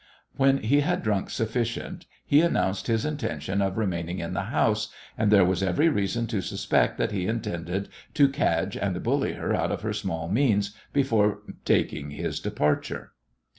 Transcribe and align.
When 0.35 0.63
he 0.63 0.79
had 0.79 1.03
drunk 1.03 1.29
sufficient 1.29 2.07
he 2.25 2.41
announced 2.41 2.87
his 2.87 3.05
intention 3.05 3.61
of 3.61 3.77
remaining 3.77 4.17
in 4.17 4.33
the 4.33 4.45
house, 4.49 4.87
and 5.15 5.29
there 5.29 5.45
was 5.45 5.61
every 5.61 5.89
reason 5.89 6.25
to 6.25 6.41
suspect 6.41 6.97
that 6.97 7.11
he 7.11 7.27
intended 7.27 7.87
to 8.15 8.27
cadge 8.27 8.75
and 8.75 9.03
bully 9.03 9.33
her 9.33 9.53
out 9.53 9.71
of 9.71 9.83
her 9.83 9.93
small 9.93 10.27
means 10.27 10.75
before 10.91 11.41
taking 11.65 12.09
his 12.09 12.39
departure. 12.39 13.11